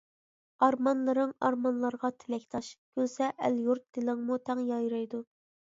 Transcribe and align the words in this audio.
ئارمانلىرىڭ 0.67 1.33
ئارمانلارغا 1.49 2.11
تىلەكداش، 2.25 2.73
كۈلسە 2.79 3.29
ئەل-يۇرت 3.37 3.87
دىلىڭمۇ 3.99 4.41
تەڭ 4.51 4.69
يايرايدۇ. 4.75 5.27